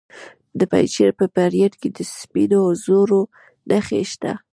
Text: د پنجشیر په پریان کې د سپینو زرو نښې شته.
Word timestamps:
د 0.59 0.61
پنجشیر 0.71 1.11
په 1.19 1.25
پریان 1.35 1.73
کې 1.81 1.89
د 1.97 1.99
سپینو 2.17 2.61
زرو 2.83 3.21
نښې 3.69 4.01
شته. 4.11 4.33